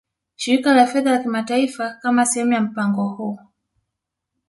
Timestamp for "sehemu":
2.25-2.53